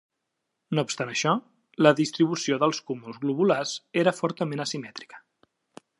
No 0.77 0.83
obstant 0.87 1.11
això, 1.11 1.33
la 1.87 1.91
distribució 1.99 2.59
dels 2.65 2.81
cúmuls 2.89 3.19
globulars 3.27 3.77
era 4.05 4.19
fortament 4.23 4.65
asimètrica. 4.67 5.25